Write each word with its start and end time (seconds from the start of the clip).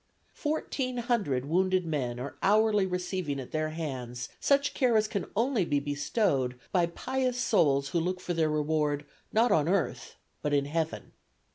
Fourteen 0.33 0.97
hundred 0.97 1.45
wounded 1.45 1.85
men 1.85 2.19
are 2.19 2.35
hourly 2.41 2.87
receiving 2.87 3.39
at 3.39 3.51
their 3.51 3.69
hands 3.69 4.29
such 4.39 4.73
care 4.73 4.97
as 4.97 5.07
can 5.07 5.27
only 5.35 5.63
be 5.63 5.79
bestowed 5.79 6.59
by 6.71 6.87
pious 6.87 7.37
souls 7.39 7.89
who 7.89 7.99
look 7.99 8.19
for 8.19 8.33
their 8.33 8.49
reward 8.49 9.05
not 9.31 9.51
on 9.51 9.69
earth 9.69 10.15
but 10.41 10.53
in 10.53 10.65
heaven. 10.65 11.11